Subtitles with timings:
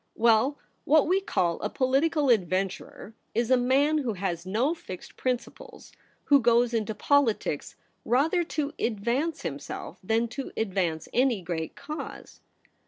[0.27, 5.91] 'Well, what we call a political adventurer is a man who has no fixed principles;
[6.23, 12.41] who goes into politics rather to advance himself than to advance any great cause.'